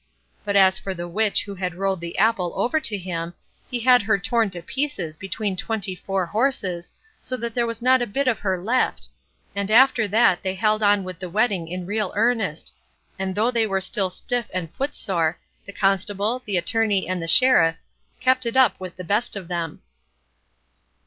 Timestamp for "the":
0.95-1.07, 2.01-2.17, 11.19-11.29, 15.67-15.71, 16.47-16.57, 17.21-17.27, 18.95-19.03